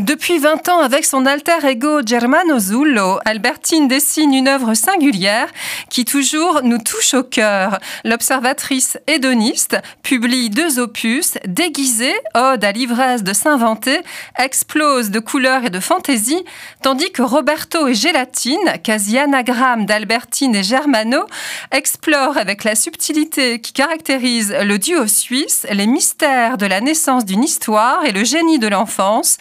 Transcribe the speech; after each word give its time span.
Depuis 0.00 0.38
20 0.38 0.68
ans, 0.68 0.78
avec 0.78 1.04
son 1.04 1.26
alter 1.26 1.64
ego 1.64 2.02
Germano 2.06 2.60
Zullo, 2.60 3.18
Albertine 3.24 3.88
dessine 3.88 4.32
une 4.32 4.46
œuvre 4.46 4.74
singulière 4.74 5.48
qui 5.90 6.04
toujours 6.04 6.60
nous 6.62 6.78
touche 6.78 7.14
au 7.14 7.24
cœur. 7.24 7.80
L'observatrice 8.04 8.96
hédoniste 9.08 9.76
publie 10.04 10.50
deux 10.50 10.78
opus 10.78 11.34
déguisés, 11.46 12.14
Ode 12.34 12.64
à 12.64 12.70
l'ivresse 12.70 13.24
de 13.24 13.32
s'inventer, 13.32 13.98
explose 14.38 15.10
de 15.10 15.18
couleurs 15.18 15.64
et 15.64 15.70
de 15.70 15.80
fantaisie, 15.80 16.44
tandis 16.82 17.10
que 17.10 17.22
Roberto 17.22 17.88
et 17.88 17.94
Gélatine, 17.94 18.74
quasi 18.84 19.18
anagramme 19.18 19.84
d'Albertine 19.84 20.54
et 20.54 20.62
Germano, 20.62 21.24
explorent 21.72 22.36
avec 22.36 22.62
la 22.62 22.76
subtilité 22.76 23.60
qui 23.60 23.72
caractérise 23.72 24.54
le 24.62 24.78
duo 24.78 25.08
suisse 25.08 25.66
les 25.72 25.88
mystères 25.88 26.56
de 26.56 26.66
la 26.66 26.80
naissance 26.80 27.24
d'une 27.24 27.42
histoire 27.42 28.04
et 28.04 28.12
le 28.12 28.22
génie 28.22 28.60
de 28.60 28.68
l'enfance 28.68 29.38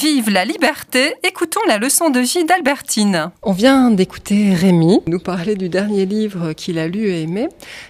Vive 0.00 0.30
la 0.30 0.46
liberté, 0.46 1.12
écoutons 1.22 1.60
la 1.68 1.76
leçon 1.76 2.08
de 2.08 2.20
vie 2.20 2.46
d'Albertine. 2.46 3.32
On 3.42 3.52
vient 3.52 3.90
d'écouter 3.90 4.54
Rémi 4.54 5.00
nous 5.06 5.18
parler 5.18 5.56
du 5.56 5.68
dernier 5.68 6.06
livre 6.06 6.54
qu'il 6.54 6.78
a 6.78 6.88
lu 6.88 7.10
et 7.10 7.20
aimé. 7.20 7.48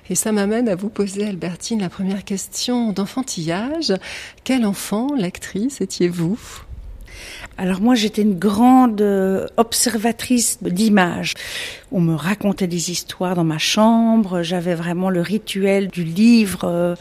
Et 0.09 0.17
ça 0.17 0.33
m'amène 0.33 0.69
à 0.69 0.75
vous 0.75 0.89
poser, 0.89 1.29
Albertine, 1.29 1.81
la 1.81 1.89
première 1.89 2.25
question 2.25 2.91
d'enfantillage. 2.91 3.95
Quel 4.43 4.67
enfant, 4.67 5.15
lectrice, 5.15 5.81
étiez-vous? 5.81 6.37
Alors 7.61 7.83
moi, 7.83 7.95
j'étais 7.95 8.23
une 8.23 8.39
grande 8.39 9.03
euh, 9.03 9.47
observatrice 9.59 10.63
d'images. 10.63 11.35
On 11.93 12.01
me 12.01 12.15
racontait 12.15 12.67
des 12.67 12.91
histoires 12.91 13.35
dans 13.35 13.45
ma 13.45 13.59
chambre. 13.59 14.41
J'avais 14.41 14.75
vraiment 14.75 15.11
le 15.11 15.21
rituel 15.21 15.89
du 15.89 16.03
livre 16.03 16.61
euh, 16.65 16.95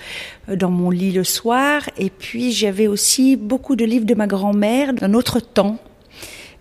dans 0.53 0.69
mon 0.69 0.89
lit 0.89 1.13
le 1.13 1.23
soir. 1.23 1.83
Et 1.97 2.09
puis 2.09 2.51
j'avais 2.51 2.87
aussi 2.87 3.37
beaucoup 3.37 3.77
de 3.77 3.85
livres 3.85 4.05
de 4.05 4.15
ma 4.15 4.27
grand-mère 4.27 4.91
d'un 4.93 5.13
autre 5.13 5.39
temps 5.39 5.77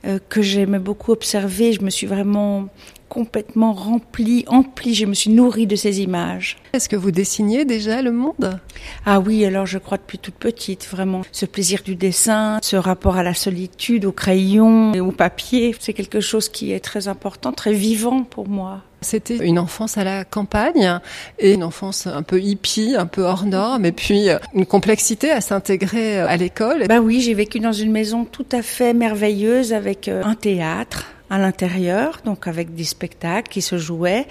euh, 0.06 0.20
que 0.28 0.42
j'aimais 0.42 0.78
beaucoup 0.78 1.10
observer. 1.10 1.72
Je 1.72 1.82
me 1.82 1.90
suis 1.90 2.06
vraiment 2.06 2.68
complètement 3.08 3.72
remplie, 3.72 4.44
emplie. 4.48 4.94
Je 4.94 5.06
me 5.06 5.14
suis 5.14 5.30
nourrie 5.30 5.66
de 5.66 5.76
ces 5.76 6.00
images. 6.00 6.58
Est-ce 6.72 6.88
que 6.88 6.96
vous 6.96 7.10
dessiniez 7.10 7.64
déjà 7.64 8.02
le 8.02 8.12
monde? 8.12 8.60
Ah 9.06 9.20
oui, 9.20 9.44
alors 9.44 9.66
je 9.66 9.78
crois 9.78 9.98
depuis 9.98 10.18
toute 10.18 10.34
petite, 10.34 10.86
vraiment. 10.86 11.22
Ce 11.32 11.46
plaisir 11.46 11.82
du 11.84 11.96
dessin, 11.96 12.58
ce 12.62 12.76
rapport 12.76 13.16
à 13.16 13.22
la 13.22 13.34
solitude, 13.34 14.04
au 14.04 14.12
crayon 14.12 14.92
et 14.94 15.00
au 15.00 15.12
papier, 15.12 15.74
c'est 15.78 15.92
quelque 15.92 16.20
chose 16.20 16.48
qui 16.48 16.72
est 16.72 16.80
très 16.80 17.08
important, 17.08 17.52
très 17.52 17.72
vivant 17.72 18.22
pour 18.22 18.48
moi. 18.48 18.82
C'était 19.00 19.36
une 19.36 19.60
enfance 19.60 19.96
à 19.96 20.02
la 20.02 20.24
campagne 20.24 20.98
et 21.38 21.52
une 21.52 21.62
enfance 21.62 22.08
un 22.08 22.22
peu 22.22 22.40
hippie, 22.40 22.96
un 22.98 23.06
peu 23.06 23.22
hors 23.22 23.46
norme, 23.46 23.84
et 23.84 23.92
puis 23.92 24.28
euh, 24.28 24.38
une 24.54 24.66
complexité 24.66 25.30
à 25.30 25.40
s'intégrer 25.40 26.18
à 26.18 26.36
l'école. 26.36 26.86
Bah 26.88 26.98
oui, 26.98 27.20
j'ai 27.20 27.34
vécu 27.34 27.60
dans 27.60 27.72
une 27.72 27.92
maison 27.92 28.24
tout 28.24 28.46
à 28.50 28.60
fait 28.60 28.94
merveilleuse 28.94 29.72
avec 29.72 30.08
euh, 30.08 30.24
un 30.24 30.34
théâtre, 30.34 31.06
à 31.30 31.38
l'intérieur, 31.38 32.20
donc 32.24 32.46
avec 32.46 32.74
des 32.74 32.84
spectacles 32.84 33.48
qui 33.50 33.62
se 33.62 33.78
jouaient, 33.78 34.26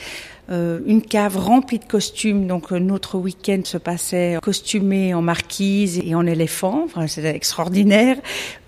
euh, 0.50 0.80
une 0.86 1.02
cave 1.02 1.38
remplie 1.38 1.80
de 1.80 1.86
costumes. 1.86 2.48
Donc 2.48 2.72
euh, 2.72 2.80
notre 2.80 3.18
week-end 3.18 3.62
se 3.66 3.78
passait 3.78 4.38
costumé 4.42 5.14
en 5.14 5.22
marquise 5.22 6.00
et 6.04 6.16
en 6.16 6.26
éléphant. 6.26 6.84
Enfin, 6.86 7.08
C'était 7.08 7.36
extraordinaire. 7.36 8.18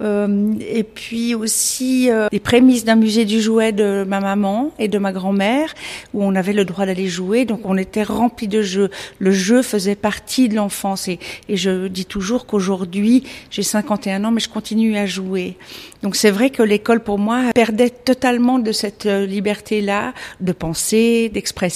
Euh, 0.01 0.53
et 0.59 0.83
puis 0.83 1.35
aussi 1.35 2.11
euh, 2.11 2.27
les 2.31 2.39
prémices 2.39 2.83
d'un 2.83 2.95
musée 2.95 3.25
du 3.25 3.41
jouet 3.41 3.71
de 3.71 4.03
ma 4.07 4.19
maman 4.19 4.71
et 4.77 4.87
de 4.87 4.97
ma 4.97 5.13
grand-mère 5.13 5.73
où 6.13 6.23
on 6.23 6.35
avait 6.35 6.53
le 6.53 6.65
droit 6.65 6.85
d'aller 6.85 7.07
jouer. 7.07 7.45
Donc 7.45 7.61
on 7.63 7.77
était 7.77 8.03
rempli 8.03 8.47
de 8.47 8.61
jeux. 8.61 8.89
Le 9.19 9.31
jeu 9.31 9.61
faisait 9.61 9.95
partie 9.95 10.49
de 10.49 10.55
l'enfance. 10.55 11.07
Et, 11.07 11.19
et 11.47 11.55
je 11.55 11.87
dis 11.87 12.05
toujours 12.05 12.45
qu'aujourd'hui, 12.45 13.23
j'ai 13.51 13.63
51 13.63 14.25
ans, 14.25 14.31
mais 14.31 14.41
je 14.41 14.49
continue 14.49 14.97
à 14.97 15.05
jouer. 15.05 15.55
Donc 16.03 16.15
c'est 16.15 16.31
vrai 16.31 16.49
que 16.49 16.63
l'école 16.63 17.01
pour 17.01 17.19
moi 17.19 17.51
perdait 17.53 17.89
totalement 17.89 18.59
de 18.59 18.71
cette 18.71 19.05
liberté-là 19.05 20.13
de 20.41 20.51
penser, 20.51 21.29
d'expression 21.29 21.68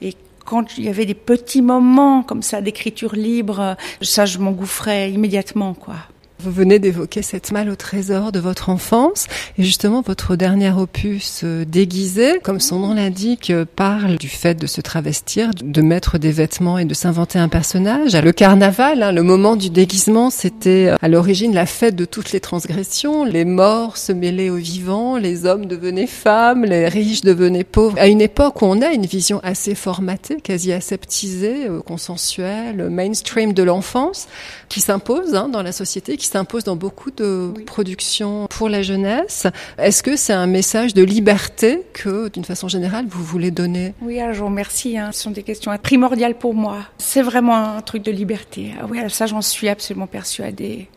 et 0.00 0.14
quand 0.44 0.76
il 0.76 0.84
y 0.84 0.88
avait 0.88 1.06
des 1.06 1.14
petits 1.14 1.62
moments 1.62 2.22
comme 2.22 2.42
ça 2.42 2.60
d'écriture 2.60 3.14
libre, 3.14 3.76
ça 4.00 4.26
je 4.26 4.38
m'engouffrais 4.38 5.10
immédiatement 5.10 5.74
quoi. 5.74 5.96
Vous 6.44 6.50
venez 6.50 6.80
d'évoquer 6.80 7.22
cette 7.22 7.52
malle 7.52 7.68
au 7.68 7.76
trésor 7.76 8.32
de 8.32 8.40
votre 8.40 8.68
enfance 8.68 9.26
et 9.58 9.62
justement 9.62 10.02
votre 10.02 10.34
dernier 10.34 10.72
opus 10.72 11.42
euh, 11.44 11.64
déguisé, 11.64 12.40
comme 12.42 12.58
son 12.58 12.80
nom 12.80 12.94
l'indique, 12.94 13.50
euh, 13.50 13.64
parle 13.64 14.16
du 14.16 14.28
fait 14.28 14.56
de 14.56 14.66
se 14.66 14.80
travestir, 14.80 15.50
de 15.62 15.82
mettre 15.82 16.18
des 16.18 16.32
vêtements 16.32 16.78
et 16.78 16.84
de 16.84 16.94
s'inventer 16.94 17.38
un 17.38 17.48
personnage. 17.48 18.16
Le 18.16 18.32
carnaval, 18.32 19.04
hein, 19.04 19.12
le 19.12 19.22
moment 19.22 19.54
du 19.54 19.70
déguisement, 19.70 20.30
c'était 20.30 20.88
euh, 20.88 20.96
à 21.00 21.06
l'origine 21.06 21.54
la 21.54 21.64
fête 21.64 21.94
de 21.94 22.04
toutes 22.04 22.32
les 22.32 22.40
transgressions. 22.40 23.24
Les 23.24 23.44
morts 23.44 23.96
se 23.96 24.10
mêlaient 24.10 24.50
aux 24.50 24.56
vivants, 24.56 25.18
les 25.18 25.46
hommes 25.46 25.66
devenaient 25.66 26.08
femmes, 26.08 26.64
les 26.64 26.88
riches 26.88 27.20
devenaient 27.20 27.62
pauvres. 27.62 27.96
À 28.00 28.08
une 28.08 28.20
époque 28.20 28.62
où 28.62 28.64
on 28.64 28.82
a 28.82 28.90
une 28.92 29.06
vision 29.06 29.38
assez 29.44 29.76
formatée, 29.76 30.40
quasi 30.40 30.72
aseptisée, 30.72 31.68
consensuelle, 31.86 32.88
mainstream 32.90 33.52
de 33.52 33.62
l'enfance, 33.62 34.26
qui 34.68 34.80
s'impose 34.80 35.36
hein, 35.36 35.48
dans 35.48 35.62
la 35.62 35.70
société, 35.70 36.16
qui 36.16 36.31
s'impose 36.32 36.64
dans 36.64 36.76
beaucoup 36.76 37.10
de 37.10 37.52
productions 37.66 38.46
pour 38.48 38.68
la 38.68 38.82
jeunesse. 38.82 39.46
Est-ce 39.78 40.02
que 40.02 40.16
c'est 40.16 40.32
un 40.32 40.46
message 40.46 40.94
de 40.94 41.02
liberté 41.02 41.82
que, 41.92 42.28
d'une 42.28 42.44
façon 42.44 42.68
générale, 42.68 43.04
vous 43.08 43.22
voulez 43.22 43.50
donner? 43.50 43.94
Oui, 44.00 44.18
je 44.32 44.38
vous 44.38 44.46
remercie. 44.46 44.96
Hein. 44.96 45.10
Ce 45.12 45.22
sont 45.22 45.30
des 45.30 45.42
questions 45.42 45.76
primordiales 45.82 46.34
pour 46.34 46.54
moi. 46.54 46.78
C'est 46.98 47.22
vraiment 47.22 47.76
un 47.76 47.82
truc 47.82 48.02
de 48.02 48.10
liberté. 48.10 48.72
Ah 48.80 48.86
oui, 48.88 48.98
ça, 49.08 49.26
j'en 49.26 49.42
suis 49.42 49.68
absolument 49.68 50.06
persuadée. 50.06 50.88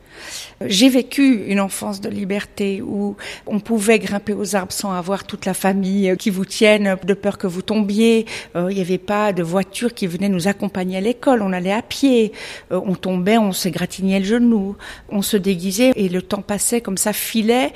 J'ai 0.65 0.89
vécu 0.89 1.45
une 1.47 1.59
enfance 1.59 1.99
de 1.99 2.09
liberté 2.09 2.81
où 2.81 3.17
on 3.45 3.59
pouvait 3.59 3.99
grimper 3.99 4.33
aux 4.33 4.55
arbres 4.55 4.71
sans 4.71 4.93
avoir 4.93 5.25
toute 5.25 5.45
la 5.45 5.53
famille 5.53 6.15
qui 6.17 6.29
vous 6.29 6.45
tienne 6.45 6.97
de 7.03 7.13
peur 7.13 7.37
que 7.37 7.47
vous 7.47 7.61
tombiez. 7.61 8.25
Euh, 8.55 8.71
il 8.71 8.75
n'y 8.75 8.81
avait 8.81 8.97
pas 8.97 9.33
de 9.33 9.43
voiture 9.43 9.93
qui 9.93 10.07
venait 10.07 10.29
nous 10.29 10.47
accompagner 10.47 10.97
à 10.97 11.01
l'école. 11.01 11.41
On 11.41 11.51
allait 11.51 11.73
à 11.73 11.81
pied. 11.81 12.31
Euh, 12.71 12.79
on 12.85 12.95
tombait, 12.95 13.37
on 13.37 13.51
se 13.51 13.67
gratignait 13.69 14.19
le 14.19 14.25
genou. 14.25 14.75
On 15.09 15.21
se 15.21 15.35
déguisait 15.37 15.91
et 15.95 16.07
le 16.07 16.21
temps 16.21 16.41
passait 16.41 16.81
comme 16.81 16.97
ça, 16.97 17.11
filait. 17.11 17.73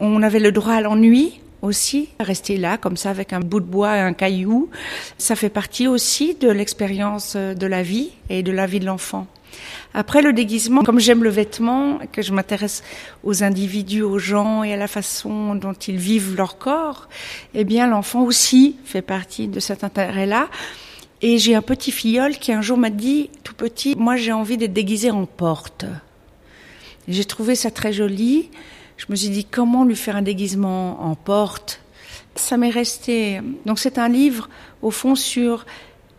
On 0.00 0.22
avait 0.22 0.40
le 0.40 0.52
droit 0.52 0.74
à 0.74 0.80
l'ennui 0.80 1.40
aussi, 1.60 2.08
rester 2.18 2.56
là 2.56 2.76
comme 2.76 2.96
ça 2.96 3.10
avec 3.10 3.32
un 3.32 3.40
bout 3.40 3.60
de 3.60 3.66
bois 3.66 3.96
et 3.96 4.00
un 4.00 4.14
caillou. 4.14 4.68
Ça 5.18 5.36
fait 5.36 5.50
partie 5.50 5.86
aussi 5.86 6.34
de 6.34 6.50
l'expérience 6.50 7.36
de 7.36 7.66
la 7.66 7.82
vie 7.82 8.10
et 8.30 8.42
de 8.42 8.52
la 8.52 8.66
vie 8.66 8.80
de 8.80 8.86
l'enfant. 8.86 9.26
Après 9.94 10.22
le 10.22 10.32
déguisement, 10.32 10.82
comme 10.82 10.98
j'aime 10.98 11.22
le 11.22 11.30
vêtement, 11.30 11.98
que 12.12 12.22
je 12.22 12.32
m'intéresse 12.32 12.82
aux 13.24 13.42
individus, 13.42 14.02
aux 14.02 14.18
gens 14.18 14.62
et 14.62 14.72
à 14.72 14.76
la 14.76 14.88
façon 14.88 15.54
dont 15.54 15.72
ils 15.72 15.96
vivent 15.96 16.36
leur 16.36 16.58
corps, 16.58 17.08
eh 17.54 17.64
bien 17.64 17.86
l'enfant 17.86 18.22
aussi 18.22 18.76
fait 18.84 19.02
partie 19.02 19.48
de 19.48 19.60
cet 19.60 19.84
intérêt-là. 19.84 20.48
Et 21.20 21.38
j'ai 21.38 21.54
un 21.54 21.62
petit 21.62 21.92
filleul 21.92 22.38
qui 22.38 22.52
un 22.52 22.62
jour 22.62 22.76
m'a 22.76 22.90
dit, 22.90 23.30
tout 23.44 23.54
petit, 23.54 23.94
moi 23.96 24.16
j'ai 24.16 24.32
envie 24.32 24.56
d'être 24.56 24.72
déguisé 24.72 25.10
en 25.10 25.26
porte. 25.26 25.84
J'ai 27.06 27.24
trouvé 27.24 27.54
ça 27.54 27.70
très 27.70 27.92
joli. 27.92 28.50
Je 28.96 29.06
me 29.08 29.16
suis 29.16 29.28
dit, 29.28 29.44
comment 29.44 29.84
lui 29.84 29.96
faire 29.96 30.16
un 30.16 30.22
déguisement 30.22 31.02
en 31.04 31.14
porte? 31.14 31.80
Ça 32.34 32.56
m'est 32.56 32.70
resté. 32.70 33.40
Donc 33.66 33.78
c'est 33.78 33.98
un 33.98 34.08
livre, 34.08 34.48
au 34.80 34.90
fond, 34.90 35.14
sur 35.14 35.66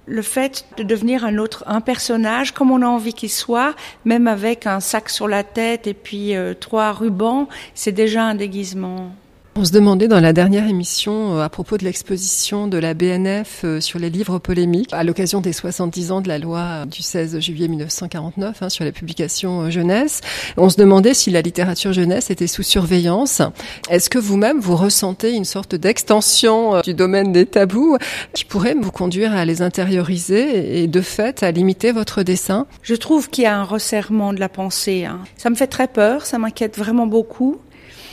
le 0.06 0.22
fait 0.22 0.66
de 0.78 0.84
devenir 0.84 1.26
un 1.26 1.38
autre, 1.38 1.64
un 1.68 1.82
personnage 1.82 2.52
comme 2.52 2.72
on 2.72 2.82
a 2.82 2.88
envie 2.88 3.14
qu'il 3.14 3.30
soit, 3.30 3.76
même 4.06 4.28
avec 4.28 4.68
un 4.68 4.80
sac 4.80 5.10
sur 5.10 5.28
la 5.28 5.44
tête 5.44 5.88
et 5.88 5.94
puis 5.94 6.36
euh, 6.36 6.54
trois 6.54 6.92
rubans, 6.92 7.48
c'est 7.74 7.92
déjà 7.92 8.24
un 8.24 8.36
déguisement. 8.36 9.12
On 9.56 9.66
se 9.66 9.72
demandait 9.72 10.08
dans 10.08 10.20
la 10.20 10.34
dernière 10.34 10.68
émission 10.68 11.38
euh, 11.38 11.44
à 11.44 11.50
propos 11.50 11.78
de 11.78 11.84
l'exposition 11.84 12.68
de 12.68 12.80
la 12.80 12.96
BNF 12.96 13.62
euh, 13.64 13.80
sur 13.80 14.00
les 14.00 14.10
livres 14.10 14.40
polémiques 14.40 14.90
à 14.92 15.04
l'occasion 15.04 15.42
des 15.42 15.54
70 15.54 16.12
ans 16.12 16.22
de 16.22 16.28
la 16.28 16.40
loi 16.40 16.88
du 16.88 17.04
16 17.04 17.40
juillet 17.40 17.68
1949 17.68 18.64
hein, 18.64 18.70
sur 18.70 18.84
la 18.84 18.92
publication 18.92 19.62
euh, 19.62 19.70
jeunesse. 19.70 20.22
On 20.58 20.70
se 20.70 20.78
demandait 20.78 21.14
si 21.14 21.30
la 21.30 21.42
littérature 21.42 21.94
jeunesse 21.94 22.32
était 22.32 22.48
sous 22.48 22.64
surveillance. 22.64 23.44
Est-ce 23.92 24.10
que 24.10 24.18
vous-même 24.18 24.60
vous 24.60 24.76
ressentez 24.76 25.34
une 25.34 25.46
sorte 25.46 25.76
d'extension 25.76 26.82
du 26.82 26.96
domaine 26.96 27.32
des 27.32 27.46
tabous 27.46 27.98
qui 28.34 28.46
pourrait 28.46 28.74
vous 28.74 28.92
conduire 28.92 29.36
à 29.36 29.46
les 29.46 29.62
intérioriser 29.62 30.82
et 30.82 30.88
de 30.88 31.02
fait 31.02 31.44
à 31.44 31.52
limiter 31.52 31.92
votre 31.92 32.24
dessin? 32.24 32.66
Je 32.82 32.96
trouve 32.96 33.30
qu'il 33.30 33.44
y 33.44 33.48
a 33.48 33.56
un 33.56 33.64
resserrement 33.64 34.34
de 34.34 34.40
la 34.40 34.50
pensée. 34.50 35.06
Hein. 35.06 35.20
Ça 35.38 35.52
me 35.52 35.56
fait 35.56 35.68
très 35.68 35.88
peur, 35.88 36.26
ça 36.26 36.40
m'inquiète 36.40 36.76
vraiment 36.76 37.06
beaucoup 37.06 37.60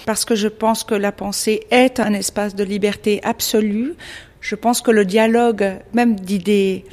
parce 0.06 0.24
que 0.24 0.34
je 0.34 0.48
pense 0.48 0.84
que 0.84 0.94
la 0.94 1.12
pensée 1.12 1.66
est 1.70 2.00
un 2.00 2.12
espace 2.12 2.54
de 2.54 2.64
liberté 2.64 3.20
absolue. 3.22 3.94
Je 4.40 4.54
pense 4.54 4.80
que 4.80 4.90
le 4.90 5.04
dialogue, 5.04 5.78
même 5.92 6.18
d'idées 6.18 6.84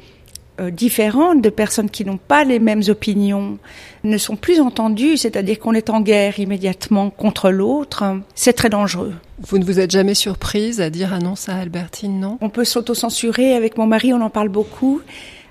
euh, 0.60 0.72
différentes, 0.72 1.42
de 1.42 1.50
personnes 1.50 1.90
qui 1.90 2.04
n'ont 2.04 2.18
pas 2.18 2.44
les 2.44 2.60
mêmes 2.60 2.82
opinions, 2.88 3.60
ne 4.04 4.18
sont 4.18 4.36
plus 4.36 4.60
entendues, 4.60 5.16
c'est-à-dire 5.16 5.60
qu'on 5.60 5.74
est 5.74 5.90
en 5.90 6.02
guerre 6.02 6.40
immédiatement 6.40 7.10
contre 7.10 7.52
l'autre. 7.52 8.04
C'est 8.34 8.54
très 8.54 8.70
dangereux. 8.70 9.14
Vous 9.40 9.60
ne 9.60 9.66
vous 9.66 9.80
êtes 9.80 9.92
jamais 9.92 10.16
surprise 10.16 10.82
à 10.82 10.90
dire 10.90 11.12
ah 11.14 11.20
non 11.20 11.36
ça 11.36 11.56
Albertine 11.56 12.20
non? 12.20 12.38
On 12.42 12.50
peut 12.50 12.66
s'autocensurer 12.66 13.54
avec 13.54 13.78
mon 13.78 13.86
mari, 13.86 14.14
on 14.14 14.22
en 14.22 14.32
parle 14.32 14.50
beaucoup. 14.50 15.02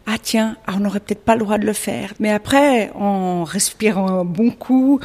Ah 0.07 0.17
tiens, 0.21 0.57
ah, 0.67 0.75
on 0.77 0.81
n'aurait 0.81 1.01
peut-être 1.01 1.25
pas 1.25 1.35
le 1.35 1.41
droit 1.41 1.59
de 1.59 1.67
le 1.67 1.73
faire. 1.73 2.15
Mais 2.21 2.31
après, 2.31 2.91
en 2.95 3.45
respirant 3.45 4.09
un 4.09 4.25
bon 4.25 4.51
coup, 4.51 5.01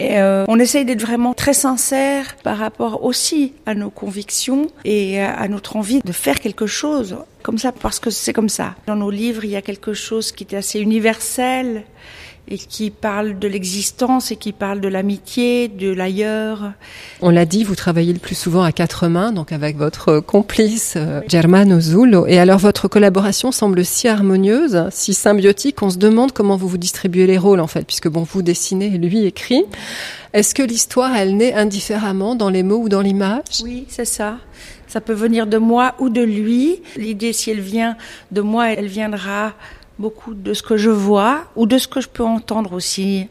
Et 0.00 0.18
euh, 0.18 0.46
on 0.48 0.58
essaye 0.58 0.86
d'être 0.86 1.02
vraiment 1.02 1.34
très 1.34 1.52
sincère 1.52 2.36
par 2.42 2.56
rapport 2.56 3.04
aussi 3.04 3.52
à 3.66 3.74
nos 3.74 3.90
convictions 3.90 4.68
et 4.84 5.20
à 5.20 5.46
notre 5.46 5.76
envie 5.76 6.00
de 6.02 6.12
faire 6.12 6.40
quelque 6.40 6.66
chose 6.66 7.18
comme 7.42 7.58
ça 7.58 7.70
parce 7.70 8.00
que 8.00 8.08
c'est 8.08 8.32
comme 8.32 8.48
ça. 8.48 8.74
Dans 8.86 8.96
nos 8.96 9.10
livres, 9.10 9.44
il 9.44 9.50
y 9.50 9.56
a 9.56 9.62
quelque 9.62 9.92
chose 9.92 10.32
qui 10.32 10.44
est 10.44 10.56
assez 10.56 10.80
universel 10.80 11.84
et 12.50 12.58
qui 12.58 12.90
parle 12.90 13.38
de 13.38 13.46
l'existence 13.46 14.32
et 14.32 14.36
qui 14.36 14.52
parle 14.52 14.80
de 14.80 14.88
l'amitié, 14.88 15.68
de 15.68 15.90
l'ailleurs. 15.90 16.72
On 17.22 17.30
l'a 17.30 17.46
dit, 17.46 17.62
vous 17.62 17.76
travaillez 17.76 18.12
le 18.12 18.18
plus 18.18 18.34
souvent 18.34 18.62
à 18.62 18.72
quatre 18.72 19.06
mains, 19.06 19.32
donc 19.32 19.52
avec 19.52 19.76
votre 19.76 20.18
complice 20.20 20.94
euh, 20.96 21.20
Germano 21.28 21.80
Zullo. 21.80 22.26
Et 22.26 22.38
alors 22.38 22.58
votre 22.58 22.88
collaboration 22.88 23.52
semble 23.52 23.84
si 23.84 24.08
harmonieuse, 24.08 24.88
si 24.90 25.14
symbiotique, 25.14 25.80
on 25.82 25.90
se 25.90 25.98
demande 25.98 26.32
comment 26.32 26.56
vous 26.56 26.68
vous 26.68 26.78
distribuez 26.78 27.26
les 27.26 27.38
rôles 27.38 27.60
en 27.60 27.68
fait, 27.68 27.86
puisque 27.86 28.08
bon, 28.08 28.22
vous 28.22 28.42
dessinez 28.42 28.86
et 28.86 28.98
lui 28.98 29.24
écrit. 29.24 29.64
Est-ce 30.32 30.54
que 30.54 30.62
l'histoire, 30.62 31.14
elle 31.16 31.36
naît 31.36 31.54
indifféremment 31.54 32.34
dans 32.34 32.50
les 32.50 32.62
mots 32.62 32.82
ou 32.82 32.88
dans 32.88 33.00
l'image? 33.00 33.62
Oui, 33.62 33.86
c'est 33.88 34.04
ça. 34.04 34.38
Ça 34.86 35.00
peut 35.00 35.12
venir 35.12 35.46
de 35.46 35.56
moi 35.56 35.94
ou 36.00 36.08
de 36.08 36.22
lui. 36.22 36.82
L'idée, 36.96 37.32
si 37.32 37.50
elle 37.50 37.60
vient 37.60 37.96
de 38.32 38.40
moi, 38.40 38.72
elle 38.72 38.86
viendra 38.86 39.54
beaucoup 40.00 40.34
de 40.34 40.54
ce 40.54 40.62
que 40.62 40.76
je 40.76 40.90
vois 40.90 41.44
ou 41.56 41.66
de 41.66 41.78
ce 41.78 41.86
que 41.86 42.00
je 42.00 42.08
peux 42.08 42.24
entendre 42.24 42.72
aussi. 42.72 43.28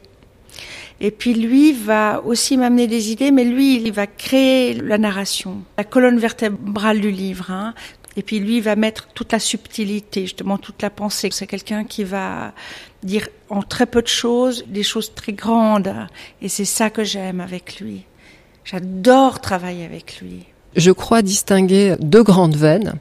Et 1.02 1.12
puis 1.12 1.34
lui 1.34 1.72
va 1.74 2.22
aussi 2.26 2.58
m'amener 2.58 2.88
des 2.88 3.12
idées, 3.12 3.32
mais 3.32 3.46
lui, 3.46 3.82
il 3.82 3.92
va 3.92 4.06
créer 4.06 4.74
la 4.74 4.98
narration, 4.98 5.62
la 5.78 5.84
colonne 5.86 6.20
vertébrale 6.20 7.00
du 7.00 7.10
livre. 7.10 7.50
Hein. 7.52 7.74
Et 8.18 8.22
puis 8.22 8.40
lui 8.40 8.60
va 8.60 8.76
mettre 8.76 9.08
toute 9.14 9.32
la 9.32 9.40
subtilité, 9.40 10.24
justement 10.24 10.58
toute 10.58 10.82
la 10.82 10.90
pensée. 10.90 11.30
C'est 11.32 11.48
quelqu'un 11.48 11.86
qui 11.86 12.04
va 12.04 12.54
dire 13.02 13.30
en 13.50 13.62
très 13.62 13.86
peu 13.86 14.02
de 14.02 14.08
choses 14.08 14.66
des 14.68 14.84
choses 14.84 15.14
très 15.16 15.34
grandes. 15.34 15.94
Et 16.42 16.50
c'est 16.50 16.66
ça 16.66 16.90
que 16.90 17.04
j'aime 17.04 17.40
avec 17.40 17.80
lui. 17.80 18.04
J'adore 18.66 19.40
travailler 19.40 19.86
avec 19.86 20.20
lui. 20.20 20.46
Je 20.76 20.92
crois 20.92 21.22
distinguer 21.22 21.96
deux 22.00 22.24
grandes 22.24 22.58
veines 22.58 22.96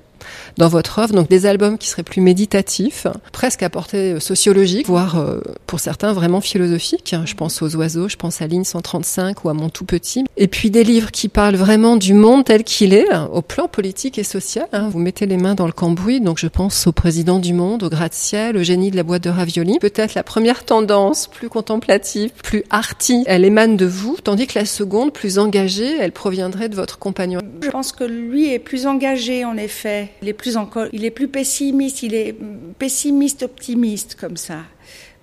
dans 0.58 0.68
votre 0.68 0.98
œuvre, 0.98 1.14
donc 1.14 1.28
des 1.28 1.46
albums 1.46 1.78
qui 1.78 1.88
seraient 1.88 2.02
plus 2.02 2.20
méditatifs, 2.20 3.06
presque 3.32 3.62
à 3.62 3.70
portée 3.70 4.20
sociologique, 4.20 4.86
voire 4.86 5.18
euh, 5.18 5.40
pour 5.66 5.80
certains 5.80 6.12
vraiment 6.12 6.40
philosophiques. 6.40 7.14
Je 7.24 7.34
pense 7.34 7.62
aux 7.62 7.76
oiseaux, 7.76 8.08
je 8.08 8.16
pense 8.16 8.42
à 8.42 8.46
Ligne 8.46 8.64
135 8.64 9.44
ou 9.44 9.48
à 9.48 9.54
Mon 9.54 9.68
tout 9.68 9.84
petit. 9.84 10.24
Et 10.36 10.48
puis 10.48 10.70
des 10.70 10.84
livres 10.84 11.10
qui 11.10 11.28
parlent 11.28 11.56
vraiment 11.56 11.96
du 11.96 12.12
monde 12.12 12.44
tel 12.44 12.64
qu'il 12.64 12.92
est, 12.92 13.06
au 13.32 13.40
plan 13.40 13.68
politique 13.68 14.18
et 14.18 14.24
social. 14.24 14.66
Hein. 14.72 14.88
Vous 14.88 14.98
mettez 14.98 15.26
les 15.26 15.36
mains 15.36 15.54
dans 15.54 15.66
le 15.66 15.72
cambouis, 15.72 16.20
donc 16.20 16.38
je 16.38 16.48
pense 16.48 16.86
au 16.86 16.92
président 16.92 17.38
du 17.38 17.52
monde, 17.52 17.84
au 17.84 17.88
gratte-ciel, 17.88 18.56
au 18.56 18.62
génie 18.62 18.90
de 18.90 18.96
la 18.96 19.04
boîte 19.04 19.22
de 19.22 19.30
ravioli. 19.30 19.78
Peut-être 19.78 20.14
la 20.14 20.24
première 20.24 20.64
tendance, 20.64 21.28
plus 21.28 21.48
contemplative, 21.48 22.32
plus 22.42 22.64
arty, 22.70 23.22
elle 23.26 23.44
émane 23.44 23.76
de 23.76 23.86
vous, 23.86 24.16
tandis 24.22 24.48
que 24.48 24.58
la 24.58 24.64
seconde, 24.64 25.12
plus 25.12 25.38
engagée, 25.38 25.96
elle 26.00 26.12
proviendrait 26.12 26.68
de 26.68 26.74
votre 26.74 26.98
compagnon. 26.98 27.40
Je 27.62 27.70
pense 27.70 27.92
que 27.92 28.04
lui 28.04 28.52
est 28.52 28.58
plus 28.58 28.86
engagé 28.86 29.44
en 29.44 29.56
effet. 29.56 30.10
Il 30.22 30.28
plus 30.34 30.47
encore, 30.56 30.86
il 30.92 31.04
est 31.04 31.10
plus 31.10 31.28
pessimiste, 31.28 32.02
il 32.02 32.14
est 32.14 32.34
pessimiste 32.78 33.42
optimiste 33.42 34.16
comme 34.18 34.36
ça. 34.36 34.62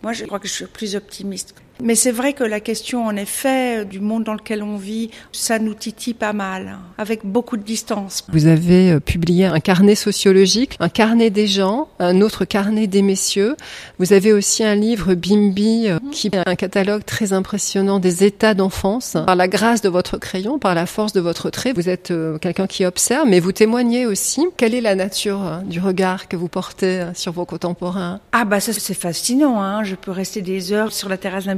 Moi, 0.04 0.14
je 0.14 0.26
crois 0.26 0.40
que 0.40 0.48
je 0.48 0.54
suis 0.54 0.66
plus 0.66 0.96
optimiste. 0.96 1.56
Mais 1.84 1.96
c'est 1.96 2.12
vrai 2.12 2.34
que 2.34 2.44
la 2.44 2.60
question, 2.60 3.06
en 3.06 3.16
effet, 3.16 3.86
du 3.86 4.00
monde 4.00 4.24
dans 4.24 4.34
lequel 4.34 4.64
on 4.64 4.78
vit, 4.78 5.10
ça 5.32 5.60
nous 5.60 5.74
titille 5.74 6.14
pas 6.14 6.34
mal, 6.34 6.78
avec 6.98 7.26
beaucoup 7.26 7.58
de 7.58 7.64
distance. 7.64 8.24
Vous 8.32 8.48
avez 8.48 8.92
euh, 8.92 9.00
publié 9.00 9.46
un 9.46 9.60
carnet 9.60 9.96
sociologique, 9.96 10.78
un 10.80 10.90
carnet 10.90 11.30
des 11.30 11.48
gens, 11.48 11.90
un 12.00 12.22
autre 12.22 12.46
carnet 12.46 12.88
des 12.88 13.02
messieurs. 13.02 13.56
Vous 14.00 14.14
avez 14.14 14.32
aussi 14.32 14.64
un 14.64 14.76
livre 14.76 15.16
Bimbi, 15.16 15.88
euh, 15.90 16.00
qui 16.12 16.28
est 16.28 16.48
un 16.48 16.56
catalogue 16.56 17.04
très 17.04 17.34
impressionnant 17.34 18.00
des 18.00 18.24
états 18.24 18.54
d'enfance. 18.54 19.18
Par 19.26 19.36
la 19.36 19.48
grâce 19.48 19.82
de 19.82 19.90
votre 19.90 20.18
crayon, 20.18 20.60
par 20.60 20.76
la 20.76 20.86
force 20.86 21.14
de 21.14 21.22
votre 21.22 21.50
trait, 21.50 21.74
vous 21.74 21.90
êtes 21.90 22.12
euh, 22.12 22.38
quelqu'un 22.38 22.68
qui 22.68 22.86
observe, 22.86 23.28
mais 23.28 23.40
vous 23.40 23.52
témoignez 23.52 24.06
aussi. 24.06 24.46
Quelle 24.58 24.74
est 24.74 24.82
la 24.82 24.96
nature 24.96 25.62
du 25.66 25.80
regard 25.80 26.28
que 26.28 26.38
vous 26.38 26.48
portez 26.48 27.06
sur 27.14 27.34
vos 27.34 27.46
contemporains? 27.46 28.22
Ah 28.32 28.46
bah 28.46 28.60
ça 28.60 28.72
c'est 28.72 28.94
fascinant. 28.94 29.62
Hein. 29.62 29.84
Je 29.84 29.96
peux 29.96 30.12
rester 30.12 30.42
des 30.42 30.72
heures 30.72 30.94
sur 30.94 31.10
la 31.10 31.18
terrasse 31.18 31.46
d'un 31.46 31.56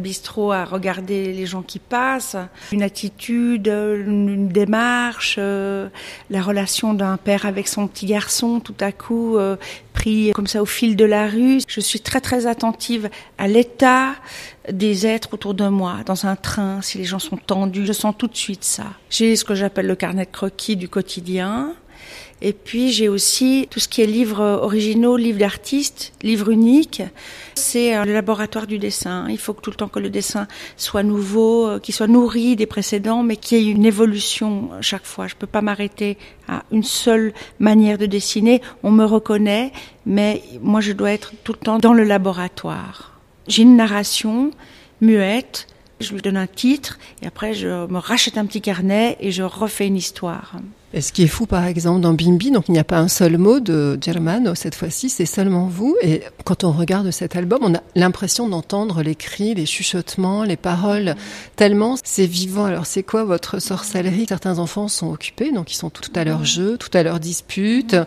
à 0.51 0.65
regarder 0.65 1.33
les 1.33 1.45
gens 1.45 1.62
qui 1.62 1.80
passent, 1.80 2.38
une 2.71 2.83
attitude, 2.83 3.68
une 3.68 4.48
démarche, 4.48 5.36
euh, 5.38 5.89
la 6.30 6.42
relation 6.42 6.94
d'un 6.94 7.18
père 7.18 7.45
avec 7.45 7.68
son 7.68 7.88
petit 7.88 8.06
garçon 8.06 8.59
tout 8.59 8.75
à 8.80 8.92
coup 8.92 9.38
euh, 9.38 9.56
pris 9.94 10.31
comme 10.33 10.48
ça 10.48 10.62
au 10.62 10.65
fil 10.65 10.95
de 10.95 11.06
la 11.06 11.27
rue. 11.27 11.59
Je 11.68 11.80
suis 11.80 12.00
très 12.00 12.21
très 12.21 12.45
attentive 12.45 13.09
à 13.38 13.48
l'état 13.48 14.15
des 14.71 15.07
êtres 15.07 15.30
autour 15.33 15.54
de 15.54 15.68
moi, 15.68 15.98
dans 16.06 16.25
un 16.25 16.36
train, 16.36 16.81
si 16.81 16.98
les 16.98 17.06
gens 17.06 17.19
sont 17.19 17.38
tendus, 17.38 17.86
je 17.86 17.94
sens 17.94 18.13
tout 18.18 18.27
de 18.27 18.36
suite 18.36 18.63
ça. 18.63 18.86
J'ai 19.10 19.36
ce 19.36 19.45
que 19.45 19.56
j'appelle 19.56 19.88
le 19.88 19.95
carnet 19.95 20.25
de 20.25 20.31
croquis 20.31 20.75
du 20.75 20.89
quotidien. 20.89 21.74
Et 22.42 22.54
puis 22.54 22.92
j'ai 22.92 23.10
aussi 23.10 23.68
tout 23.72 23.80
ce 23.80 23.88
qui 23.88 24.01
est 24.01 24.06
livres 24.06 24.60
originaux, 24.62 25.18
livres 25.18 25.39
d'artistes, 25.39 26.13
livres 26.22 26.50
uniques. 26.50 27.01
C'est 27.56 27.95
euh, 27.95 28.06
le 28.06 28.13
laboratoire 28.13 28.68
du 28.68 28.78
dessin. 28.78 29.28
Il 29.30 29.39
faut 29.39 29.54
que 29.54 29.62
tout 29.62 29.72
le 29.72 29.75
temps 29.75 29.88
que 29.88 30.00
le 30.00 30.12
dessin 30.12 30.48
soit 30.75 31.01
nouveau, 31.01 31.68
euh, 31.68 31.80
qu'il 31.80 31.95
soit 31.95 32.07
nourri 32.07 32.56
des 32.56 32.68
précédents, 32.68 33.24
mais 33.24 33.38
qu'il 33.38 33.57
y 33.57 33.69
ait 33.69 33.72
une 33.72 33.86
évolution 33.86 34.69
chaque 34.81 35.06
fois. 35.06 35.28
Je 35.28 35.36
peux 35.36 35.48
pas 35.48 35.62
m'arrêter 35.62 36.18
à 36.48 36.63
une 36.72 36.84
seule 36.84 37.34
manière 37.60 37.98
de 37.98 38.06
dessiner. 38.06 38.62
On 38.84 38.92
me 38.92 39.04
reconnaît, 39.04 39.72
mais 40.06 40.44
moi 40.62 40.80
je 40.80 40.92
dois 40.92 41.12
être 41.12 41.34
tout 41.44 41.54
le 41.54 41.60
temps 41.60 41.80
dans 41.80 41.94
le 41.94 42.04
laboratoire. 42.04 43.19
J'ai 43.48 43.63
une 43.63 43.78
narration 43.78 44.51
muette. 45.01 45.68
Je 46.00 46.13
lui 46.13 46.22
donne 46.22 46.38
un 46.38 46.45
titre 46.45 47.00
et 47.24 47.25
après 47.25 47.56
je 47.56 47.88
me 47.88 47.98
rachète 47.98 48.38
un 48.38 48.45
petit 48.45 48.62
carnet 48.62 49.18
et 49.19 49.31
je 49.31 49.42
refais 49.42 49.88
une 49.88 49.98
histoire. 49.98 50.54
Et 50.94 51.01
ce 51.01 51.12
qui 51.12 51.24
est 51.24 51.28
fou, 51.28 51.45
par 51.45 51.66
exemple, 51.66 52.00
dans 52.00 52.13
Bimbi, 52.13 52.50
donc 52.50 52.69
il 52.69 52.72
n'y 52.72 52.80
a 52.80 52.86
pas 52.86 53.00
un 53.00 53.10
seul 53.10 53.38
mot 53.38 53.60
de 53.60 53.98
Germano 54.01 54.56
cette 54.56 54.74
fois-ci, 54.74 55.10
c'est 55.10 55.25
seulement 55.25 55.68
vous. 55.68 55.98
Et 56.01 56.22
quand 56.45 56.63
on 56.63 56.72
regarde 56.72 57.12
cet 57.12 57.36
album, 57.36 57.60
on 57.62 57.75
a 57.75 57.81
l'impression 57.95 58.48
d'entendre 58.48 59.01
les 59.01 59.16
cris, 59.16 59.54
les 59.54 59.66
chuchotements, 59.66 60.44
les 60.44 60.56
paroles, 60.56 61.16
tellement 61.57 61.98
c'est 62.01 62.25
vivant. 62.25 62.63
Alors 62.63 62.86
c'est 62.86 63.04
quoi 63.04 63.25
votre 63.25 63.60
sorcellerie? 63.60 64.28
Certains 64.30 64.60
enfants 64.60 64.88
sont 64.88 65.12
occupés, 65.12 65.51
donc 65.51 65.74
ils 65.74 65.75
sont 65.75 65.89
tout 65.89 66.10
à 66.16 66.24
leur 66.24 66.45
jeu, 66.45 66.78
tout 66.78 66.95
à 66.98 67.04
leur 67.04 67.19
dispute, 67.19 67.98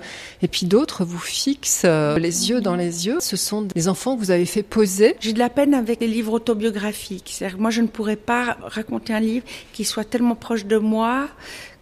et 0.41 0.49
puis 0.49 0.65
d'autres 0.65 1.05
vous 1.05 1.19
fixent 1.19 1.82
euh, 1.85 2.19
les 2.19 2.49
yeux 2.49 2.62
dans 2.62 2.77
les 2.77 3.06
yeux. 3.06 3.19
Ce 3.21 3.37
sont 3.37 3.61
des 3.61 3.88
enfants 3.88 4.17
que 4.17 4.21
vous 4.21 4.31
avez 4.31 4.47
fait 4.47 4.62
poser. 4.62 5.17
J'ai 5.21 5.35
de 5.35 5.38
la 5.38 5.50
peine 5.50 5.75
avec 5.75 6.00
les 6.00 6.09
livres 6.09 6.32
autobiographiques. 6.32 7.44
Moi, 7.59 7.71
je 7.71 7.82
ne 7.82 7.88
pourrais 7.88 8.17
pas 8.17 8.56
raconter 8.62 9.12
un 9.12 9.21
livre 9.21 9.44
qui 9.75 9.85
soit 9.85 10.05
tellement 10.05 10.35
proche 10.35 10.65
de 10.65 10.79
moi 10.79 11.29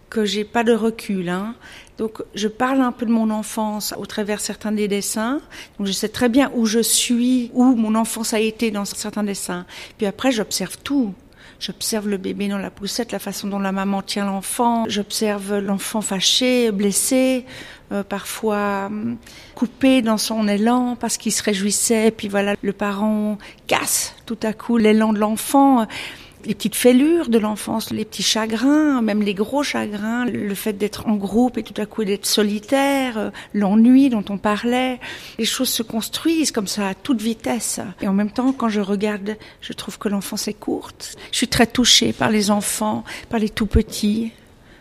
que 0.09 0.25
j'ai 0.25 0.43
pas 0.43 0.63
de 0.63 0.73
recul. 0.73 1.29
Hein. 1.29 1.55
Donc 1.97 2.21
je 2.33 2.47
parle 2.47 2.81
un 2.81 2.91
peu 2.91 3.05
de 3.05 3.11
mon 3.11 3.29
enfance 3.29 3.93
au 3.97 4.05
travers 4.05 4.39
certains 4.39 4.71
des 4.71 4.87
dessins. 4.87 5.41
Donc 5.77 5.87
je 5.87 5.91
sais 5.91 6.09
très 6.09 6.29
bien 6.29 6.51
où 6.55 6.65
je 6.65 6.79
suis, 6.79 7.51
où 7.53 7.63
mon 7.75 7.95
enfance 7.95 8.33
a 8.33 8.39
été 8.39 8.71
dans 8.71 8.85
certains 8.85 9.23
dessins. 9.23 9.65
Puis 9.97 10.07
après 10.07 10.31
j'observe 10.31 10.77
tout. 10.83 11.13
J'observe 11.59 12.07
le 12.07 12.15
bébé 12.15 12.47
dans 12.47 12.57
la 12.57 12.69
poussette, 12.69 13.11
la 13.11 13.19
façon 13.19 13.47
dont 13.47 13.59
la 13.59 13.73
maman 13.73 14.01
tient 14.01 14.25
l'enfant. 14.25 14.85
J'observe 14.87 15.57
l'enfant 15.59 15.99
fâché, 15.99 16.71
blessé, 16.71 17.45
euh, 17.91 18.01
parfois 18.01 18.85
hum, 18.85 19.17
coupé 19.55 20.01
dans 20.01 20.17
son 20.17 20.47
élan 20.47 20.95
parce 20.95 21.17
qu'il 21.17 21.33
se 21.33 21.43
réjouissait. 21.43 22.11
Puis 22.11 22.29
voilà, 22.29 22.55
le 22.61 22.71
parent 22.71 23.37
casse 23.67 24.15
tout 24.25 24.37
à 24.41 24.53
coup 24.53 24.77
l'élan 24.77 25.11
de 25.11 25.19
l'enfant 25.19 25.85
les 26.45 26.55
petites 26.55 26.75
fêlures 26.75 27.29
de 27.29 27.37
l'enfance, 27.37 27.91
les 27.91 28.05
petits 28.05 28.23
chagrins, 28.23 29.01
même 29.01 29.21
les 29.21 29.33
gros 29.33 29.63
chagrins, 29.63 30.25
le 30.25 30.55
fait 30.55 30.73
d'être 30.73 31.07
en 31.07 31.15
groupe 31.15 31.57
et 31.57 31.63
tout 31.63 31.79
à 31.81 31.85
coup 31.85 32.03
d'être 32.03 32.25
solitaire, 32.25 33.17
euh, 33.17 33.29
l'ennui 33.53 34.09
dont 34.09 34.23
on 34.29 34.37
parlait, 34.37 34.99
les 35.37 35.45
choses 35.45 35.69
se 35.69 35.83
construisent 35.83 36.51
comme 36.51 36.67
ça 36.67 36.87
à 36.89 36.93
toute 36.93 37.21
vitesse. 37.21 37.79
Et 38.01 38.07
en 38.07 38.13
même 38.13 38.31
temps, 38.31 38.53
quand 38.53 38.69
je 38.69 38.81
regarde, 38.81 39.37
je 39.61 39.73
trouve 39.73 39.97
que 39.97 40.09
l'enfance 40.09 40.47
est 40.47 40.53
courte. 40.53 41.17
Je 41.31 41.37
suis 41.37 41.47
très 41.47 41.67
touchée 41.67 42.13
par 42.13 42.29
les 42.29 42.51
enfants, 42.51 43.03
par 43.29 43.39
les 43.39 43.49
tout 43.49 43.65
petits 43.65 44.31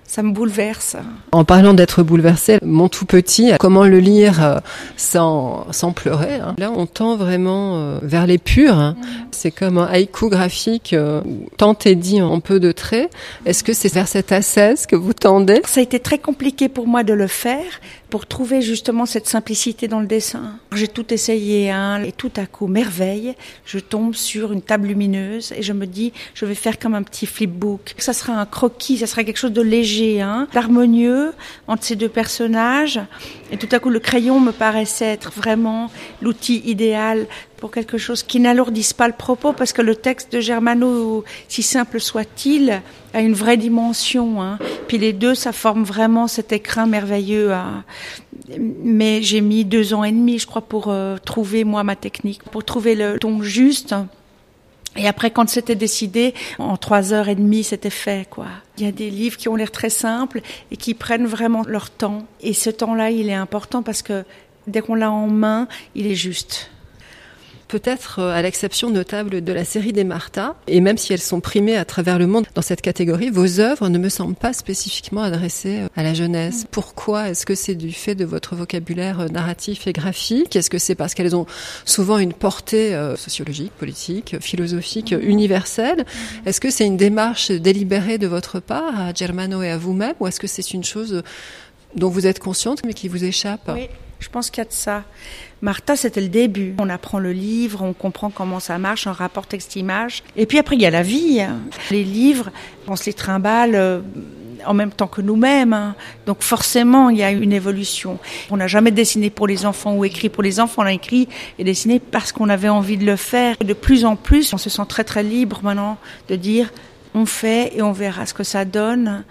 ça 0.08 0.22
me 0.22 0.32
bouleverse. 0.32 0.96
En 1.32 1.44
parlant 1.44 1.74
d'être 1.74 2.02
bouleversé, 2.02 2.58
mon 2.64 2.88
tout 2.88 3.04
petit, 3.04 3.52
comment 3.60 3.84
le 3.84 3.98
lire 3.98 4.42
euh, 4.42 4.58
sans, 4.96 5.66
sans 5.70 5.92
pleurer 5.92 6.36
hein. 6.36 6.56
Là, 6.56 6.72
on 6.74 6.86
tend 6.86 7.16
vraiment 7.16 7.76
euh, 7.76 7.98
vers 8.02 8.26
les 8.26 8.38
purs. 8.38 8.78
Hein. 8.78 8.96
Mm. 8.98 9.06
C'est 9.32 9.50
comme 9.50 9.76
un 9.76 9.84
haïku 9.84 10.30
graphique, 10.30 10.94
euh, 10.94 11.20
tant 11.58 11.76
est 11.84 11.94
dit 11.94 12.22
en 12.22 12.40
peu 12.40 12.58
de 12.58 12.72
traits. 12.72 13.10
Est-ce 13.44 13.62
que 13.62 13.74
c'est 13.74 13.92
vers 13.92 14.08
cette 14.08 14.32
ascèse 14.32 14.86
que 14.86 14.96
vous 14.96 15.12
tendez? 15.12 15.60
Ça 15.66 15.80
a 15.80 15.82
été 15.82 16.00
très 16.00 16.18
compliqué 16.18 16.70
pour 16.70 16.86
moi 16.86 17.04
de 17.04 17.12
le 17.12 17.26
faire, 17.26 17.80
pour 18.08 18.24
trouver 18.26 18.62
justement 18.62 19.04
cette 19.04 19.28
simplicité 19.28 19.88
dans 19.88 20.00
le 20.00 20.06
dessin. 20.06 20.54
J'ai 20.74 20.88
tout 20.88 21.12
essayé, 21.12 21.70
hein, 21.70 22.02
et 22.02 22.12
tout 22.12 22.32
à 22.36 22.46
coup, 22.46 22.66
merveille, 22.66 23.34
je 23.66 23.78
tombe 23.78 24.14
sur 24.14 24.52
une 24.52 24.62
table 24.62 24.88
lumineuse 24.88 25.52
et 25.54 25.62
je 25.62 25.74
me 25.74 25.86
dis, 25.86 26.14
je 26.32 26.46
vais 26.46 26.54
faire 26.54 26.78
comme 26.78 26.94
un 26.94 27.02
petit 27.02 27.26
flipbook. 27.26 27.94
Ça 27.98 28.14
sera 28.14 28.32
un 28.32 28.46
croquis, 28.46 28.96
ça 28.96 29.06
sera 29.06 29.22
quelque 29.22 29.36
chose 29.36 29.52
de 29.52 29.62
léger 29.62 29.97
léger, 29.98 30.20
hein, 30.20 30.46
d'harmonieux 30.52 31.32
entre 31.66 31.84
ces 31.84 31.96
deux 31.96 32.08
personnages. 32.08 33.00
Et 33.50 33.56
tout 33.56 33.68
à 33.72 33.78
coup, 33.78 33.90
le 33.90 34.00
crayon 34.00 34.40
me 34.40 34.52
paraissait 34.52 35.06
être 35.06 35.30
vraiment 35.30 35.90
l'outil 36.22 36.62
idéal 36.64 37.26
pour 37.56 37.70
quelque 37.70 37.98
chose 37.98 38.22
qui 38.22 38.38
n'alourdisse 38.38 38.92
pas 38.92 39.08
le 39.08 39.14
propos, 39.14 39.52
parce 39.52 39.72
que 39.72 39.82
le 39.82 39.96
texte 39.96 40.32
de 40.32 40.40
Germano, 40.40 41.24
si 41.48 41.62
simple 41.62 42.00
soit-il, 42.00 42.82
a 43.14 43.20
une 43.20 43.34
vraie 43.34 43.56
dimension. 43.56 44.42
Hein. 44.42 44.58
Puis 44.86 44.98
les 44.98 45.12
deux, 45.12 45.34
ça 45.34 45.52
forme 45.52 45.82
vraiment 45.82 46.28
cet 46.28 46.52
écrin 46.52 46.86
merveilleux. 46.86 47.52
Hein. 47.52 47.84
Mais 48.58 49.22
j'ai 49.22 49.40
mis 49.40 49.64
deux 49.64 49.92
ans 49.92 50.04
et 50.04 50.12
demi, 50.12 50.38
je 50.38 50.46
crois, 50.46 50.62
pour 50.62 50.86
euh, 50.88 51.16
trouver 51.24 51.64
moi 51.64 51.82
ma 51.82 51.96
technique, 51.96 52.42
pour 52.44 52.64
trouver 52.64 52.94
le 52.94 53.18
ton 53.18 53.42
juste. 53.42 53.94
Et 54.98 55.06
après, 55.06 55.30
quand 55.30 55.48
c'était 55.48 55.76
décidé, 55.76 56.34
en 56.58 56.76
trois 56.76 57.12
heures 57.12 57.28
et 57.28 57.36
demie, 57.36 57.62
c'était 57.62 57.88
fait, 57.88 58.28
quoi. 58.28 58.46
Il 58.76 58.84
y 58.84 58.88
a 58.88 58.92
des 58.92 59.10
livres 59.10 59.36
qui 59.36 59.48
ont 59.48 59.54
l'air 59.54 59.70
très 59.70 59.90
simples 59.90 60.40
et 60.70 60.76
qui 60.76 60.92
prennent 60.92 61.26
vraiment 61.26 61.62
leur 61.66 61.88
temps. 61.88 62.26
Et 62.40 62.52
ce 62.52 62.68
temps-là, 62.68 63.10
il 63.10 63.28
est 63.28 63.34
important 63.34 63.82
parce 63.82 64.02
que 64.02 64.24
dès 64.66 64.80
qu'on 64.80 64.96
l'a 64.96 65.10
en 65.10 65.28
main, 65.28 65.68
il 65.94 66.06
est 66.06 66.16
juste 66.16 66.70
peut-être 67.68 68.18
euh, 68.18 68.32
à 68.32 68.42
l'exception 68.42 68.90
notable 68.90 69.44
de 69.44 69.52
la 69.52 69.64
série 69.64 69.92
des 69.92 70.04
Martha, 70.04 70.56
et 70.66 70.80
même 70.80 70.98
si 70.98 71.12
elles 71.12 71.20
sont 71.20 71.40
primées 71.40 71.76
à 71.76 71.84
travers 71.84 72.18
le 72.18 72.26
monde 72.26 72.46
dans 72.54 72.62
cette 72.62 72.80
catégorie, 72.80 73.30
vos 73.30 73.60
œuvres 73.60 73.88
ne 73.88 73.98
me 73.98 74.08
semblent 74.08 74.34
pas 74.34 74.52
spécifiquement 74.52 75.22
adressées 75.22 75.80
euh, 75.80 75.88
à 75.94 76.02
la 76.02 76.14
jeunesse. 76.14 76.66
Pourquoi 76.70 77.28
Est-ce 77.28 77.46
que 77.46 77.54
c'est 77.54 77.74
du 77.74 77.92
fait 77.92 78.14
de 78.14 78.24
votre 78.24 78.56
vocabulaire 78.56 79.20
euh, 79.20 79.28
narratif 79.28 79.86
et 79.86 79.92
graphique? 79.92 80.56
Est-ce 80.56 80.70
que 80.70 80.78
c'est 80.78 80.94
parce 80.94 81.14
qu'elles 81.14 81.36
ont 81.36 81.46
souvent 81.84 82.18
une 82.18 82.32
portée 82.32 82.98
sociologique, 83.16 83.72
politique, 83.72 84.36
philosophique, 84.40 85.14
universelle? 85.20 86.04
Est-ce 86.46 86.60
que 86.60 86.70
c'est 86.70 86.86
une 86.86 86.96
démarche 86.96 87.50
délibérée 87.50 88.18
de 88.18 88.26
votre 88.26 88.60
part 88.60 88.98
à 88.98 89.12
Germano 89.12 89.62
et 89.62 89.70
à 89.70 89.76
vous-même, 89.76 90.14
ou 90.20 90.26
est-ce 90.26 90.40
que 90.40 90.46
c'est 90.46 90.72
une 90.72 90.84
chose 90.84 91.22
dont 91.94 92.08
vous 92.08 92.26
êtes 92.26 92.38
consciente 92.38 92.80
mais 92.84 92.94
qui 92.94 93.08
vous 93.08 93.24
échappe? 93.24 93.70
Oui. 93.74 93.88
Je 94.20 94.28
pense 94.28 94.50
qu'il 94.50 94.58
y 94.58 94.66
a 94.66 94.68
de 94.68 94.72
ça. 94.72 95.04
Martha, 95.62 95.96
c'était 95.96 96.20
le 96.20 96.28
début. 96.28 96.74
On 96.78 96.88
apprend 96.88 97.18
le 97.18 97.32
livre, 97.32 97.82
on 97.82 97.92
comprend 97.92 98.30
comment 98.30 98.60
ça 98.60 98.78
marche, 98.78 99.06
un 99.06 99.12
rapport 99.12 99.46
texte-image. 99.46 100.22
Et 100.36 100.46
puis 100.46 100.58
après, 100.58 100.76
il 100.76 100.82
y 100.82 100.86
a 100.86 100.90
la 100.90 101.02
vie. 101.02 101.40
Les 101.90 102.04
livres, 102.04 102.50
on 102.86 102.96
se 102.96 103.06
les 103.06 103.12
trimballe 103.12 103.74
euh, 103.74 104.00
en 104.66 104.74
même 104.74 104.90
temps 104.90 105.06
que 105.06 105.20
nous-mêmes. 105.20 105.72
Hein. 105.72 105.94
Donc 106.26 106.42
forcément, 106.42 107.10
il 107.10 107.18
y 107.18 107.22
a 107.22 107.30
une 107.30 107.52
évolution. 107.52 108.18
On 108.50 108.56
n'a 108.56 108.66
jamais 108.66 108.90
dessiné 108.90 109.30
pour 109.30 109.46
les 109.46 109.66
enfants 109.66 109.94
ou 109.94 110.04
écrit 110.04 110.28
pour 110.28 110.42
les 110.42 110.60
enfants. 110.60 110.82
On 110.82 110.86
a 110.86 110.92
écrit 110.92 111.28
et 111.58 111.64
dessiné 111.64 112.00
parce 112.00 112.32
qu'on 112.32 112.48
avait 112.48 112.68
envie 112.68 112.96
de 112.96 113.04
le 113.04 113.16
faire. 113.16 113.56
de 113.58 113.72
plus 113.72 114.04
en 114.04 114.16
plus, 114.16 114.52
on 114.52 114.58
se 114.58 114.70
sent 114.70 114.82
très 114.88 115.04
très 115.04 115.22
libre 115.22 115.60
maintenant 115.62 115.98
de 116.28 116.36
dire 116.36 116.70
on 117.14 117.26
fait 117.26 117.76
et 117.76 117.82
on 117.82 117.92
verra 117.92 118.26
ce 118.26 118.34
que 118.34 118.44
ça 118.44 118.64
donne. 118.64 119.24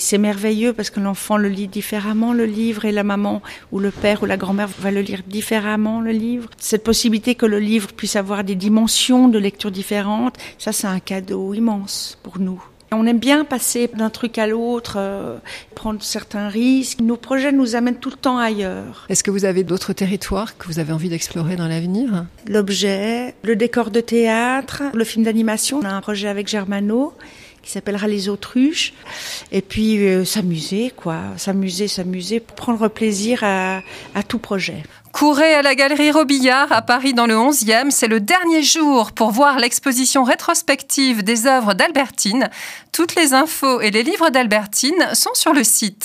C'est 0.00 0.16
merveilleux 0.16 0.72
parce 0.72 0.90
que 0.90 1.00
l'enfant 1.00 1.36
le 1.36 1.48
lit 1.48 1.66
différemment, 1.66 2.32
le 2.32 2.44
livre, 2.44 2.84
et 2.84 2.92
la 2.92 3.02
maman 3.02 3.42
ou 3.72 3.80
le 3.80 3.90
père 3.90 4.22
ou 4.22 4.26
la 4.26 4.36
grand-mère 4.36 4.68
va 4.78 4.92
le 4.92 5.00
lire 5.00 5.22
différemment, 5.26 6.00
le 6.00 6.12
livre. 6.12 6.48
Cette 6.56 6.84
possibilité 6.84 7.34
que 7.34 7.46
le 7.46 7.58
livre 7.58 7.92
puisse 7.92 8.14
avoir 8.14 8.44
des 8.44 8.54
dimensions 8.54 9.26
de 9.26 9.38
lecture 9.38 9.72
différentes, 9.72 10.36
ça 10.56 10.70
c'est 10.70 10.86
un 10.86 11.00
cadeau 11.00 11.52
immense 11.52 12.16
pour 12.22 12.38
nous. 12.38 12.62
On 12.90 13.06
aime 13.06 13.18
bien 13.18 13.44
passer 13.44 13.90
d'un 13.94 14.08
truc 14.08 14.38
à 14.38 14.46
l'autre, 14.46 14.94
euh, 14.96 15.36
prendre 15.74 16.02
certains 16.02 16.48
risques. 16.48 17.00
Nos 17.00 17.16
projets 17.16 17.52
nous 17.52 17.76
amènent 17.76 17.98
tout 17.98 18.08
le 18.08 18.16
temps 18.16 18.38
ailleurs. 18.38 19.04
Est-ce 19.10 19.22
que 19.22 19.30
vous 19.30 19.44
avez 19.44 19.62
d'autres 19.62 19.92
territoires 19.92 20.56
que 20.56 20.66
vous 20.68 20.78
avez 20.78 20.92
envie 20.92 21.10
d'explorer 21.10 21.56
dans 21.56 21.68
l'avenir? 21.68 22.24
L'objet, 22.46 23.34
le 23.42 23.56
décor 23.56 23.90
de 23.90 24.00
théâtre, 24.00 24.84
le 24.94 25.04
film 25.04 25.24
d'animation. 25.24 25.80
On 25.82 25.84
a 25.84 25.92
un 25.92 26.00
projet 26.00 26.28
avec 26.28 26.48
Germano 26.48 27.12
qui 27.62 27.70
s'appellera 27.70 28.06
Les 28.06 28.28
Autruches. 28.28 28.92
Et 29.52 29.62
puis 29.62 29.98
euh, 29.98 30.24
s'amuser, 30.24 30.92
quoi. 30.96 31.18
S'amuser, 31.36 31.88
s'amuser, 31.88 32.40
prendre 32.40 32.88
plaisir 32.88 33.40
à, 33.42 33.82
à 34.14 34.22
tout 34.22 34.38
projet. 34.38 34.82
Courez 35.12 35.54
à 35.54 35.62
la 35.62 35.74
galerie 35.74 36.12
Robillard 36.12 36.70
à 36.70 36.82
Paris 36.82 37.14
dans 37.14 37.26
le 37.26 37.34
11e. 37.34 37.90
C'est 37.90 38.08
le 38.08 38.20
dernier 38.20 38.62
jour 38.62 39.12
pour 39.12 39.30
voir 39.30 39.58
l'exposition 39.58 40.22
rétrospective 40.22 41.24
des 41.24 41.46
œuvres 41.46 41.74
d'Albertine. 41.74 42.50
Toutes 42.92 43.14
les 43.14 43.32
infos 43.32 43.80
et 43.80 43.90
les 43.90 44.02
livres 44.02 44.30
d'Albertine 44.30 45.08
sont 45.14 45.34
sur 45.34 45.52
le 45.52 45.64
site. 45.64 45.96